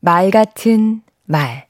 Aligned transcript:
말 0.00 0.30
같은 0.30 1.02
말 1.24 1.66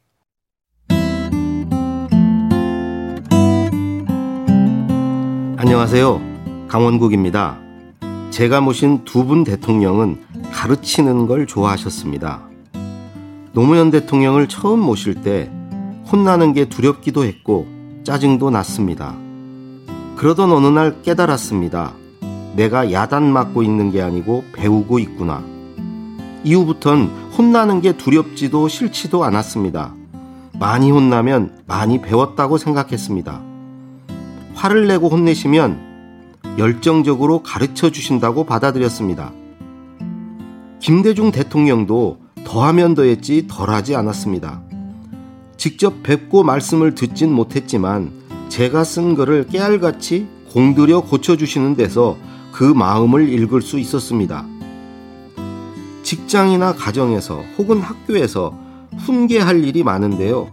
안녕하세요. 5.56 6.20
강원국입니다. 6.68 7.58
제가 8.30 8.60
모신 8.60 9.04
두 9.04 9.24
분 9.24 9.44
대통령은 9.44 10.18
가르치는 10.52 11.26
걸 11.26 11.46
좋아하셨습니다. 11.46 12.42
노무현 13.52 13.90
대통령을 13.90 14.48
처음 14.48 14.80
모실 14.80 15.22
때 15.22 15.50
혼나는 16.10 16.52
게 16.52 16.66
두렵기도 16.68 17.24
했고 17.24 17.66
짜증도 18.04 18.50
났습니다. 18.50 19.16
그러던 20.16 20.52
어느 20.52 20.66
날 20.66 21.02
깨달았습니다. 21.02 21.92
내가 22.56 22.92
야단 22.92 23.30
맞고 23.32 23.62
있는 23.62 23.90
게 23.90 24.00
아니고 24.02 24.44
배우고 24.52 24.98
있구나. 25.00 25.42
이후부턴 26.44 27.06
혼나는 27.36 27.80
게 27.80 27.96
두렵지도 27.96 28.68
싫지도 28.68 29.24
않았습니다. 29.24 29.94
많이 30.58 30.90
혼나면 30.90 31.62
많이 31.66 32.00
배웠다고 32.00 32.58
생각했습니다. 32.58 33.42
화를 34.54 34.88
내고 34.88 35.08
혼내시면 35.08 35.88
열정적으로 36.58 37.42
가르쳐 37.42 37.90
주신다고 37.90 38.44
받아들였습니다. 38.44 39.32
김대중 40.80 41.30
대통령도 41.30 42.18
더하면 42.44 42.94
더했지 42.94 43.46
덜하지 43.48 43.94
않았습니다. 43.94 44.62
직접 45.56 46.02
뵙고 46.02 46.42
말씀을 46.44 46.94
듣진 46.94 47.32
못했지만 47.32 48.10
제가 48.48 48.84
쓴 48.84 49.14
글을 49.14 49.46
깨알같이 49.48 50.26
공들여 50.52 51.02
고쳐주시는 51.02 51.76
데서 51.76 52.16
그 52.52 52.64
마음을 52.64 53.28
읽을 53.32 53.60
수 53.60 53.78
있었습니다. 53.78 54.46
직장이나 56.08 56.72
가정에서 56.72 57.42
혹은 57.58 57.82
학교에서 57.82 58.58
훈계할 58.96 59.62
일이 59.62 59.82
많은데요. 59.82 60.48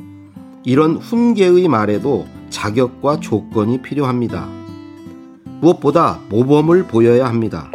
이런 0.66 0.98
훈계의 0.98 1.70
말에도 1.70 2.26
자격과 2.49 3.21
조건이 3.21 3.82
필요합니다. 3.82 4.49
무엇보다 5.62 6.20
모범을 6.27 6.88
보여야 6.88 7.30
합니다. 7.30 7.71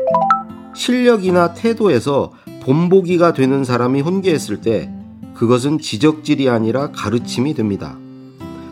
실력이나 0.74 1.54
태도에서 1.54 2.32
본보기가 2.64 3.32
되는 3.32 3.64
사람이 3.64 4.02
훈계했을 4.02 4.60
때 4.60 4.92
그것은 5.32 5.78
지적질이 5.78 6.50
아니라 6.50 6.90
가르침이 6.92 7.54
됩니다. 7.54 7.96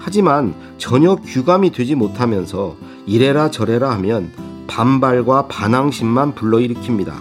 하지만 0.01 0.55
전혀 0.77 1.17
규감이 1.17 1.73
되지 1.73 1.95
못하면서 1.95 2.77
이래라 3.07 3.51
저래라 3.51 3.91
하면 3.93 4.31
반발과 4.67 5.49
반항심만 5.49 6.35
불러일으킵니다. 6.35 7.15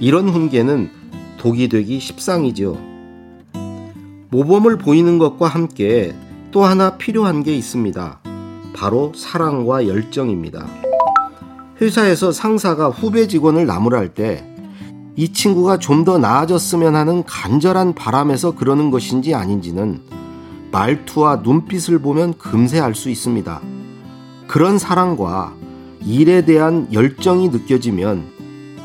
이런 0.00 0.28
훈계는 0.28 0.95
독이 1.38 1.68
되기 1.68 2.00
십상이지요. 2.00 2.78
모범을 4.30 4.78
보이는 4.78 5.18
것과 5.18 5.48
함께 5.48 6.14
또 6.50 6.64
하나 6.64 6.96
필요한 6.96 7.42
게 7.42 7.56
있습니다. 7.56 8.20
바로 8.74 9.12
사랑과 9.14 9.86
열정입니다. 9.86 10.66
회사에서 11.80 12.32
상사가 12.32 12.88
후배 12.88 13.26
직원을 13.28 13.66
나무랄 13.66 14.14
때 14.14 14.56
이 15.16 15.32
친구가 15.32 15.78
좀 15.78 16.04
더 16.04 16.18
나아졌으면 16.18 16.94
하는 16.94 17.24
간절한 17.24 17.94
바람에서 17.94 18.54
그러는 18.54 18.90
것인지 18.90 19.34
아닌지는 19.34 20.02
말투와 20.70 21.36
눈빛을 21.36 21.98
보면 22.00 22.34
금세 22.38 22.78
알 22.78 22.94
수 22.94 23.08
있습니다. 23.08 23.60
그런 24.46 24.78
사랑과 24.78 25.54
일에 26.04 26.44
대한 26.44 26.86
열정이 26.92 27.48
느껴지면 27.48 28.30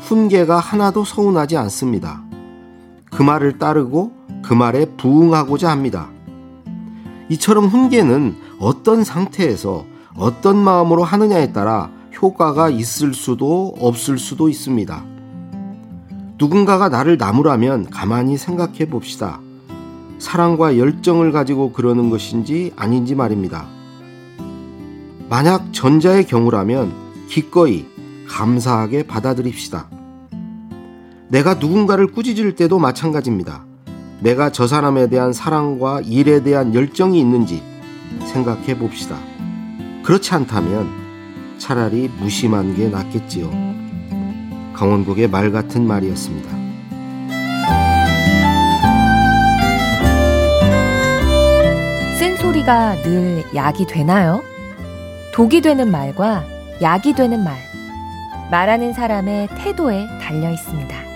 훈계가 0.00 0.58
하나도 0.58 1.04
서운하지 1.04 1.58
않습니다. 1.58 2.24
그 3.12 3.22
말을 3.22 3.58
따르고 3.58 4.12
그 4.42 4.54
말에 4.54 4.86
부응하고자 4.96 5.70
합니다. 5.70 6.08
이처럼 7.28 7.66
훈계는 7.66 8.36
어떤 8.58 9.04
상태에서 9.04 9.86
어떤 10.16 10.56
마음으로 10.56 11.04
하느냐에 11.04 11.52
따라 11.52 11.90
효과가 12.20 12.70
있을 12.70 13.14
수도 13.14 13.74
없을 13.80 14.18
수도 14.18 14.48
있습니다. 14.48 15.04
누군가가 16.38 16.88
나를 16.88 17.16
나무라면 17.18 17.90
가만히 17.90 18.36
생각해 18.36 18.86
봅시다. 18.86 19.40
사랑과 20.18 20.78
열정을 20.78 21.32
가지고 21.32 21.72
그러는 21.72 22.10
것인지 22.10 22.72
아닌지 22.76 23.14
말입니다. 23.14 23.66
만약 25.28 25.72
전자의 25.72 26.26
경우라면 26.26 26.92
기꺼이 27.28 27.86
감사하게 28.28 29.04
받아들입시다. 29.04 29.91
내가 31.32 31.54
누군가를 31.54 32.08
꾸짖을 32.08 32.56
때도 32.56 32.78
마찬가지입니다. 32.78 33.64
내가 34.20 34.52
저 34.52 34.66
사람에 34.66 35.08
대한 35.08 35.32
사랑과 35.32 36.02
일에 36.04 36.42
대한 36.42 36.74
열정이 36.74 37.18
있는지 37.18 37.62
생각해 38.26 38.76
봅시다. 38.76 39.16
그렇지 40.02 40.34
않다면 40.34 41.56
차라리 41.56 42.10
무심한 42.20 42.76
게 42.76 42.88
낫겠지요. 42.88 43.50
강원국의 44.74 45.30
말 45.30 45.50
같은 45.50 45.86
말이었습니다. 45.86 46.50
쓴소리가 52.18 52.96
늘 53.04 53.42
약이 53.54 53.86
되나요? 53.86 54.42
독이 55.32 55.62
되는 55.62 55.90
말과 55.90 56.44
약이 56.82 57.14
되는 57.14 57.42
말. 57.42 57.56
말하는 58.50 58.92
사람의 58.92 59.48
태도에 59.56 60.06
달려 60.20 60.50
있습니다. 60.50 61.11